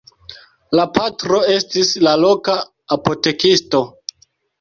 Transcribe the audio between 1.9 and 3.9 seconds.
la loka apotekisto.